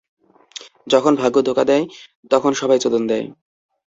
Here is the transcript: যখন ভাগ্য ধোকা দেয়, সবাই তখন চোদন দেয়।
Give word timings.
যখন 0.87 1.13
ভাগ্য 1.15 1.37
ধোকা 1.41 1.63
দেয়, 1.67 1.85
সবাই 1.85 2.31
তখন 2.31 2.51
চোদন 2.83 3.03
দেয়। 3.07 3.25